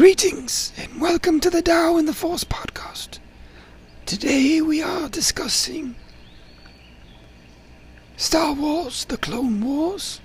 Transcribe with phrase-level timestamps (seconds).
[0.00, 3.18] Greetings and welcome to the Tao in the Force podcast.
[4.06, 5.94] Today we are discussing
[8.16, 10.22] Star Wars The Clone Wars,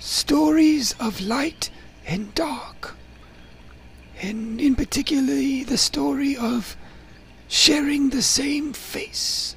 [0.00, 1.70] stories of light
[2.04, 2.96] and dark,
[4.20, 6.76] and in particularly the story of
[7.46, 9.54] sharing the same face.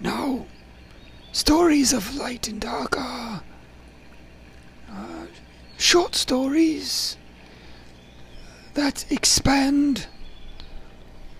[0.00, 0.46] Now,
[1.32, 3.42] stories of light and dark are
[4.90, 5.26] uh,
[5.76, 7.18] short stories
[8.74, 10.06] that expand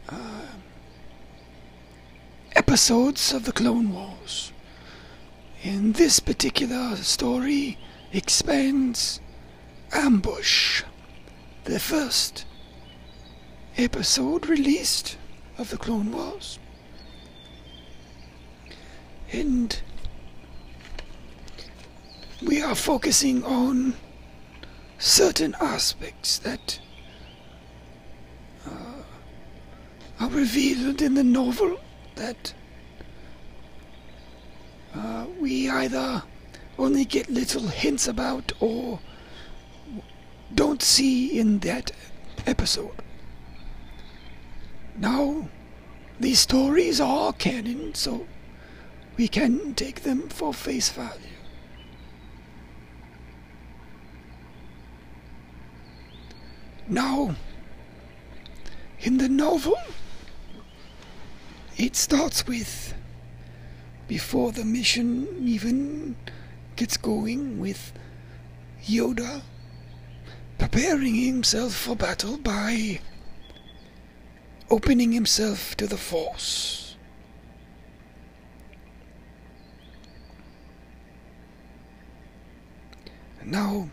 [0.09, 0.47] uh,
[2.57, 4.53] episodes of the Clone Wars.
[5.63, 7.79] In this particular story
[8.13, 9.21] expands
[9.93, 10.83] Ambush,
[11.65, 12.47] the first
[13.77, 15.17] episode released
[15.59, 16.59] of the Clone Wars.
[19.33, 19.81] And
[22.43, 23.95] we are focusing on
[24.99, 26.81] certain aspects that
[28.67, 31.79] are revealed in the novel
[32.15, 32.55] that
[34.95, 36.23] uh, we either
[36.79, 39.01] only get little hints about or
[40.55, 41.91] don't see in that
[42.47, 42.95] episode.
[44.97, 45.49] Now,
[46.19, 48.27] these stories are canon, so
[49.17, 51.21] we can take them for face value.
[56.89, 57.37] Now,
[59.01, 59.79] in the novel,
[61.81, 62.95] it starts with
[64.07, 66.15] before the mission even
[66.77, 67.93] gets going with
[68.85, 69.41] Yoda
[70.59, 73.01] preparing himself for battle by
[74.71, 76.97] opening himself to the Force.
[83.43, 83.89] Now,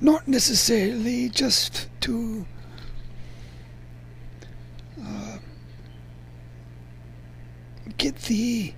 [0.00, 2.46] not necessarily just to
[5.04, 5.38] uh,
[8.02, 8.74] get the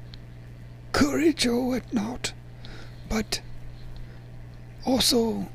[0.93, 2.35] courage or whatnot,
[3.09, 3.41] but
[4.85, 5.49] also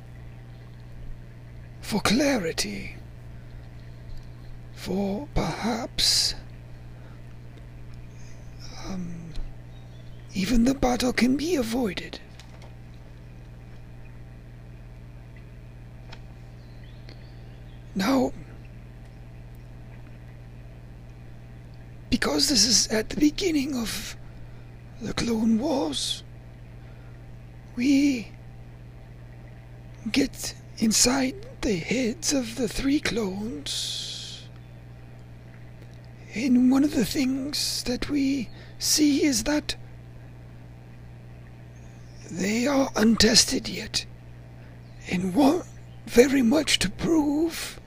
[1.80, 2.96] for clarity,
[4.74, 6.34] for perhaps
[8.88, 9.34] um,
[10.34, 12.20] even the battle can be avoided.
[17.94, 18.34] Now,
[22.40, 24.16] because this is at the beginning of
[25.02, 26.24] the Clone Wars,
[27.76, 28.32] we
[30.10, 34.48] get inside the heads of the three clones.
[36.34, 38.48] And one of the things that we
[38.78, 39.76] see is that
[42.32, 44.06] they are untested yet
[45.12, 45.66] and want
[46.06, 47.82] very much to prove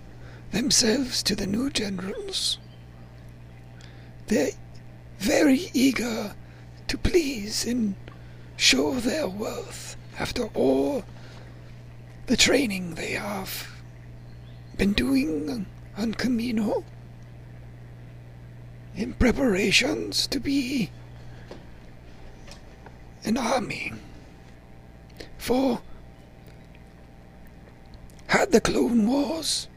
[0.50, 2.58] themselves to the new generals.
[4.32, 4.52] They're
[5.18, 6.34] very eager
[6.88, 7.96] to please and
[8.56, 11.04] show their worth after all
[12.28, 13.68] the training they have
[14.78, 15.66] been doing
[15.98, 16.82] on Kamino
[18.96, 20.88] in preparations to be
[23.24, 23.92] an army.
[25.36, 25.82] For
[28.28, 29.68] had the Clone Wars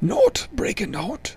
[0.00, 1.36] not broken out,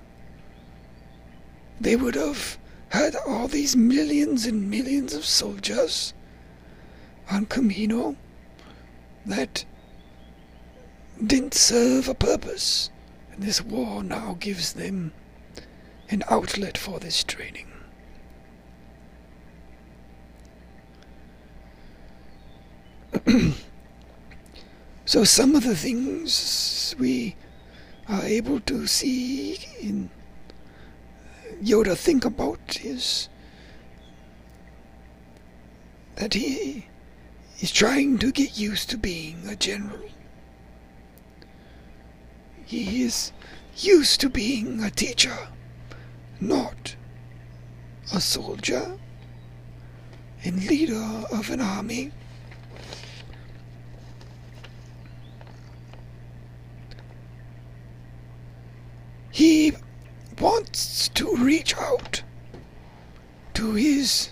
[1.84, 2.58] they would have
[2.90, 6.14] had all these millions and millions of soldiers
[7.30, 8.16] on Kamino
[9.26, 9.66] that
[11.26, 12.90] didn't serve a purpose.
[13.32, 15.12] And this war now gives them
[16.10, 17.68] an outlet for this training.
[25.06, 27.36] so some of the things we
[28.08, 30.10] are able to see in
[31.64, 33.30] Yoda think about is
[36.16, 36.88] that he
[37.62, 40.10] is trying to get used to being a general.
[42.66, 43.32] He is
[43.78, 45.38] used to being a teacher,
[46.42, 46.96] not
[48.14, 48.98] a soldier
[50.44, 52.12] and leader of an army.
[59.32, 59.74] He
[60.40, 62.22] wants to reach out
[63.54, 64.30] to his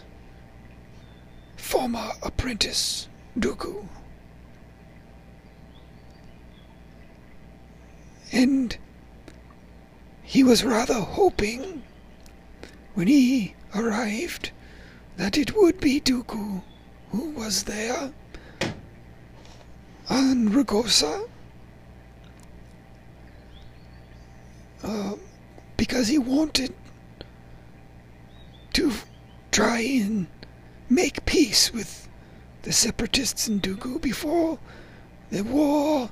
[1.55, 3.07] former apprentice,
[3.39, 3.87] Dooku.
[8.33, 8.77] And
[10.23, 11.83] he was rather hoping
[12.95, 14.51] when he arrived
[15.15, 16.61] that it would be Dooku
[17.11, 18.11] who was there
[20.09, 21.29] on Rugosa
[24.83, 25.15] uh,
[25.77, 26.73] because he wanted
[28.73, 28.91] to
[29.51, 30.27] try and
[30.89, 32.07] make peace with
[32.63, 34.59] the separatists in Dooku before
[35.29, 36.09] the war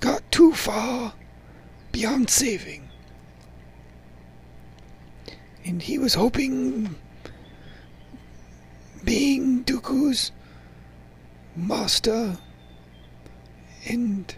[0.00, 1.14] got too far
[1.92, 2.88] beyond saving.
[5.64, 6.96] And he was hoping,
[9.04, 10.32] being Dooku's
[11.54, 12.38] master
[13.86, 14.34] and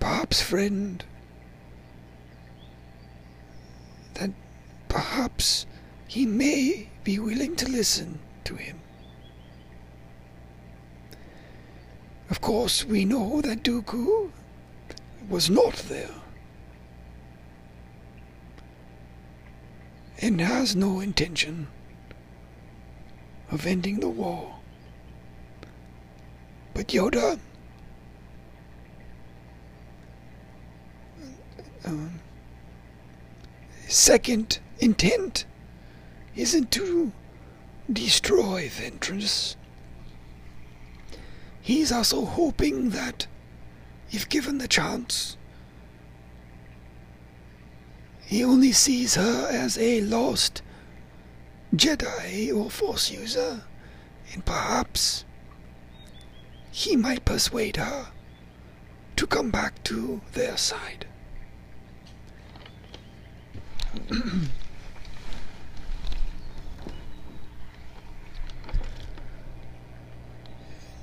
[0.00, 1.04] perhaps friend,
[4.14, 4.30] that
[4.88, 5.66] perhaps
[6.12, 8.78] he may be willing to listen to him.
[12.28, 14.30] Of course, we know that Dooku
[15.30, 16.10] was not there.
[20.18, 21.66] and has no intention
[23.50, 24.54] of ending the war.
[26.74, 27.40] But Yoda
[31.84, 32.20] um,
[33.88, 35.44] second intent
[36.36, 37.12] isn't to
[37.92, 39.56] destroy Ventress.
[41.60, 43.26] He's also hoping that,
[44.10, 45.36] if given the chance,
[48.24, 50.62] he only sees her as a lost
[51.74, 53.62] Jedi or Force user,
[54.32, 55.24] and perhaps
[56.70, 58.08] he might persuade her
[59.16, 61.06] to come back to their side.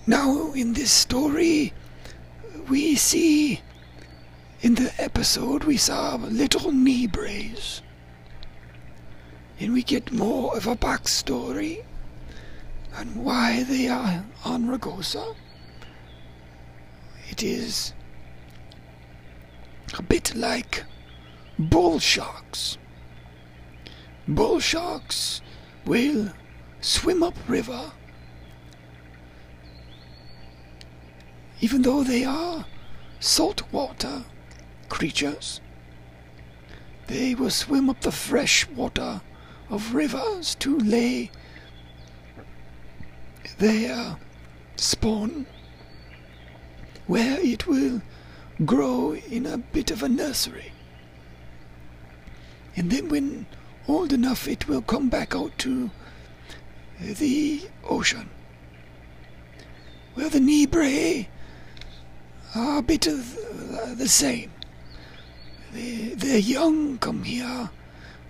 [0.10, 1.72] now, in this story,
[2.68, 3.62] we see
[4.62, 7.82] in the episode, we saw little Neebrays.
[9.60, 11.84] And we get more of a backstory
[12.98, 15.36] on why they are on Rugosa.
[17.30, 17.94] It is
[19.96, 20.86] a bit like
[21.60, 22.80] bull sharks.
[24.28, 25.44] Bull sharks
[25.86, 26.34] will
[26.82, 27.92] swim up river
[31.62, 32.66] even though they are
[33.20, 34.24] saltwater
[34.88, 35.62] creatures.
[37.08, 39.22] They will swim up the fresh water
[39.70, 41.32] of rivers to lay
[43.58, 44.18] their
[44.76, 45.46] spawn,
[47.08, 48.02] where it will
[48.66, 50.72] grow in a bit of a nursery.
[52.76, 53.48] And then, when
[53.88, 55.90] old enough, it will come back out to
[57.00, 58.30] the ocean,
[60.14, 61.28] where the Neebray
[62.56, 63.36] are a bit of
[63.98, 64.52] the same.
[65.74, 67.70] They, they're young, come here,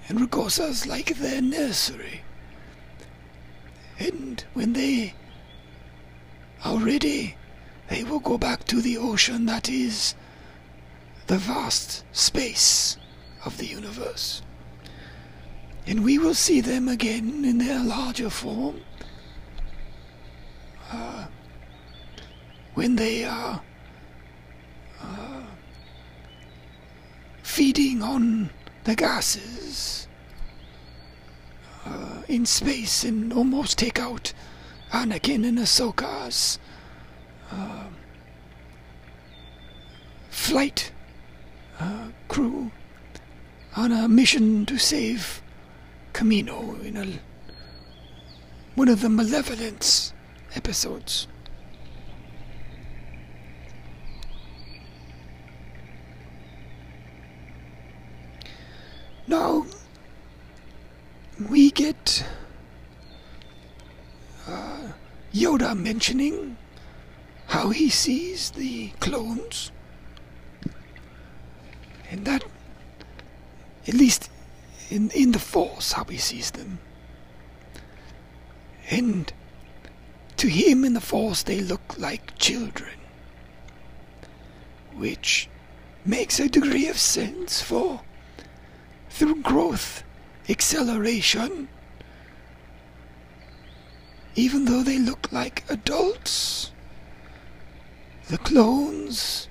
[0.07, 2.21] and Rugosa's like their nursery.
[3.97, 5.13] And when they
[6.63, 7.35] are ready,
[7.89, 10.15] they will go back to the ocean that is
[11.27, 12.97] the vast space
[13.45, 14.41] of the universe.
[15.87, 18.81] And we will see them again in their larger form
[20.91, 21.25] uh,
[22.73, 23.61] when they are
[25.01, 25.41] uh,
[27.43, 28.49] feeding on
[28.83, 30.07] the gases
[31.85, 34.33] uh, in space and almost take out
[34.91, 36.57] Anakin and Ahsoka's
[37.51, 37.85] uh,
[40.29, 40.91] flight
[41.79, 42.71] uh, crew
[43.75, 45.41] on a mission to save
[46.13, 47.07] Kamino in a,
[48.75, 50.13] one of the Malevolence
[50.55, 51.27] episodes.
[59.27, 59.65] Now,
[61.49, 62.25] we get
[64.45, 64.91] uh,
[65.33, 66.57] Yoda mentioning
[67.47, 69.71] how he sees the clones,
[72.11, 72.43] and that,
[73.87, 74.29] at least
[74.89, 76.79] in in the Force, how he sees them,
[78.89, 79.31] and
[80.35, 82.99] to him in the Force they look like children,
[84.97, 85.47] which
[86.03, 88.01] makes a degree of sense for
[89.09, 90.03] through growth,
[90.49, 91.69] acceleration,
[94.35, 96.71] even though they look like adults.
[98.27, 99.47] The clones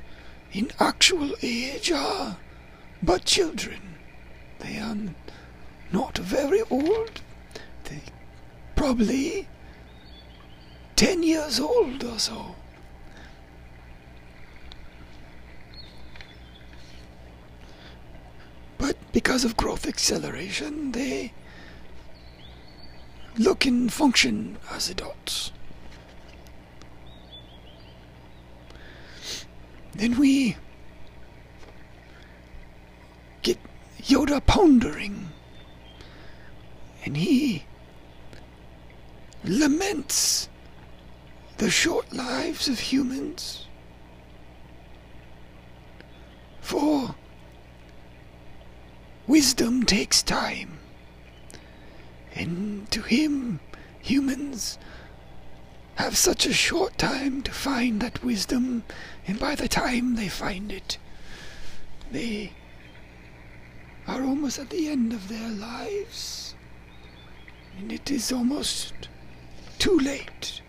[0.52, 2.37] in actual age are
[3.02, 3.81] but children.
[4.59, 4.97] They are
[5.93, 7.21] not very old.
[7.85, 8.02] They
[8.76, 9.49] probably
[10.97, 12.57] ten years old or so.
[18.79, 21.33] But because of growth acceleration, they
[23.37, 25.53] look and function as adults.
[29.99, 30.57] then we
[33.43, 33.59] get
[34.01, 35.29] Yoda pondering,
[37.05, 37.65] and he
[39.45, 40.49] laments
[41.57, 43.67] the short lives of humans.
[46.61, 47.17] For
[49.29, 50.79] wisdom takes time,
[52.35, 53.61] and to him,
[54.01, 54.79] humans
[55.97, 58.83] have such a short time to find that wisdom,
[59.27, 60.97] and by the time they find it,
[62.11, 62.53] they
[64.07, 66.55] are almost at the end of their lives,
[67.79, 68.95] and it is almost
[69.79, 70.63] too late.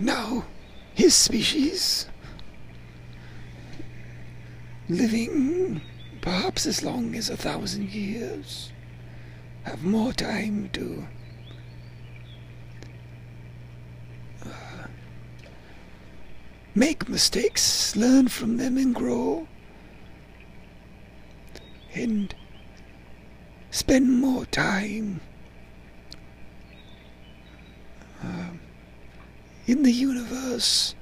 [0.00, 0.44] Now,
[0.94, 2.06] his species,
[4.88, 5.80] living
[6.20, 8.72] perhaps as long as a thousand years,
[9.64, 11.06] have more time to
[14.46, 14.86] uh,
[16.74, 19.48] make mistakes, learn from them, and grow,
[21.92, 22.34] and
[23.70, 25.20] spend more time
[29.68, 30.94] in the universe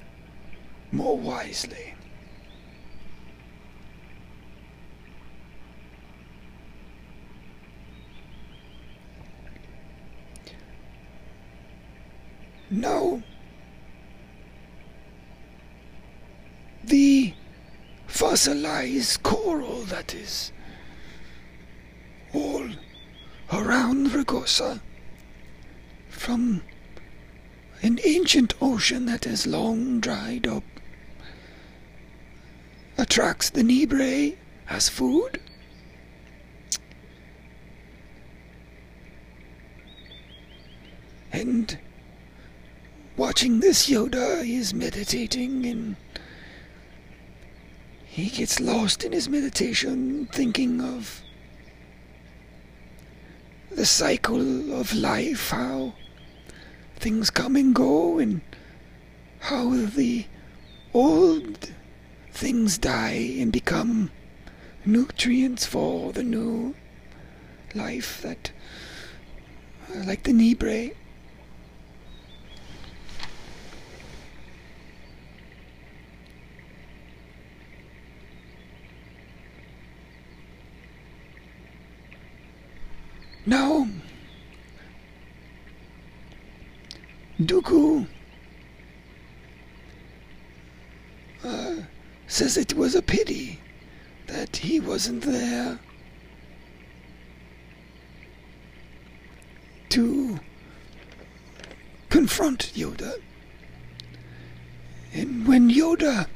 [0.91, 1.93] more wisely.
[12.69, 13.23] No.
[16.83, 17.33] The
[18.07, 20.51] fossilized coral that is
[22.33, 22.67] all
[23.53, 24.81] around Rugosa
[26.09, 26.61] from
[27.81, 30.63] an ancient ocean that has long dried up
[32.97, 34.35] attracts the Neebray
[34.69, 35.39] as food.
[41.31, 41.77] And
[43.15, 45.95] watching this Yoda is meditating and
[48.05, 51.21] he gets lost in his meditation thinking of
[53.69, 55.93] the cycle of life, how
[56.97, 58.41] things come and go, and
[59.39, 60.25] how the
[60.93, 61.71] old
[62.31, 64.11] things die and become
[64.85, 66.75] nutrients for the new
[67.75, 68.51] life that,
[69.93, 70.93] uh, like the Neebray.
[83.45, 83.87] Now,
[87.41, 88.07] Dooku
[91.43, 91.75] uh,
[92.25, 93.59] says it was a pity
[94.25, 95.79] that he wasn't there
[99.89, 100.39] to
[102.09, 103.21] confront Yoda.
[105.13, 106.27] And when Yoda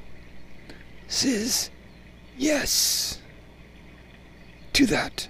[1.08, 1.72] says
[2.38, 3.20] yes
[4.74, 5.27] to that,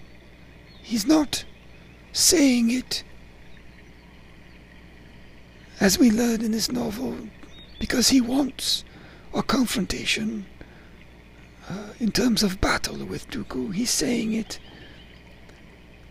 [0.84, 1.46] he's not
[2.12, 3.04] saying it
[5.82, 7.18] as we learn in this novel
[7.80, 8.84] because he wants
[9.34, 10.46] a confrontation
[11.68, 13.74] uh, in terms of battle with Dooku.
[13.74, 14.60] He's saying it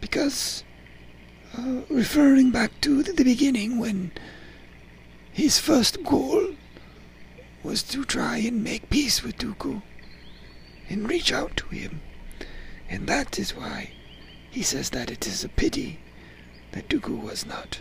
[0.00, 0.64] because
[1.56, 4.10] uh, referring back to the beginning when
[5.32, 6.56] his first goal
[7.62, 9.82] was to try and make peace with Dooku
[10.88, 12.00] and reach out to him.
[12.88, 13.92] And that is why
[14.50, 16.00] he says that it is a pity
[16.72, 17.78] that Dooku was not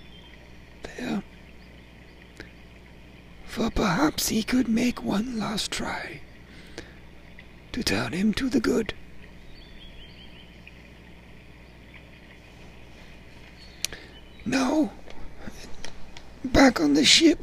[0.83, 1.23] there.
[3.59, 6.21] For perhaps he could make one last try
[7.73, 8.93] to turn him to the good.
[14.45, 14.93] Now,
[16.45, 17.39] back on the ship,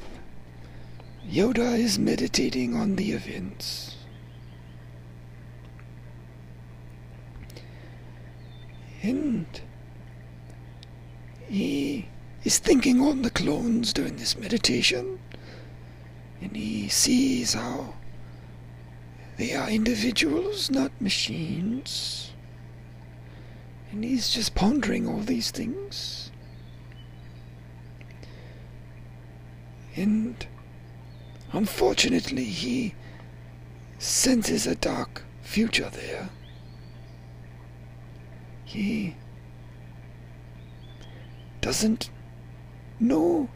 [1.31, 3.97] Yoda is meditating on the events.
[9.03, 9.45] And
[11.47, 12.09] he
[12.43, 15.19] is thinking on the clones during this meditation,
[16.41, 17.95] and he sees how
[19.37, 22.33] they are individuals, not machines.
[23.91, 26.31] And he's just pondering all these things.
[29.95, 30.47] And
[31.53, 32.95] unfortunately, he
[33.99, 36.29] senses a dark future there.
[38.65, 39.17] He
[41.61, 42.11] doesn't
[43.01, 43.49] know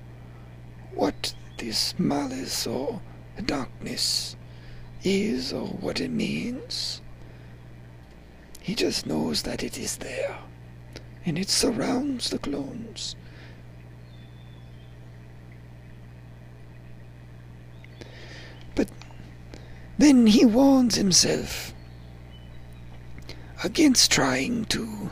[0.95, 3.03] what this malice or
[3.45, 4.35] darkness
[5.05, 7.03] is or what it means.
[8.61, 10.39] He just knows that it is there,
[11.27, 13.15] and it surrounds the clones.
[18.75, 18.89] But
[19.99, 21.75] then he warns himself
[23.63, 25.11] against trying to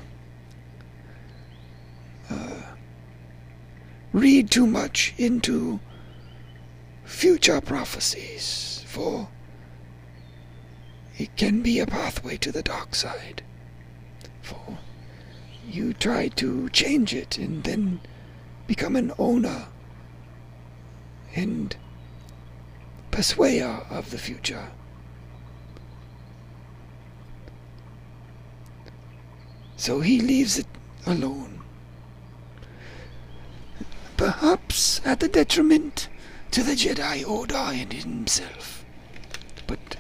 [2.31, 2.63] uh,
[4.15, 5.81] read too much into
[7.09, 9.29] future prophecies, for
[11.17, 13.43] it can be a pathway to the dark side.
[14.43, 14.79] For
[15.67, 18.01] you try to change it and then
[18.67, 19.67] become an owner
[21.35, 21.75] and
[23.11, 24.69] persuader of the future.
[29.77, 30.67] So he leaves it
[31.07, 31.63] alone.
[34.17, 36.09] Perhaps at the detriment
[36.51, 38.85] to the Jedi Order and himself.
[39.67, 39.97] But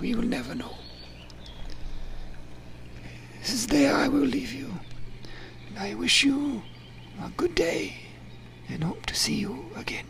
[0.00, 0.76] we will never know.
[3.40, 4.70] This is there I will leave you.
[5.68, 6.62] And I wish you
[7.22, 7.96] a good day
[8.68, 10.06] and hope to see you again.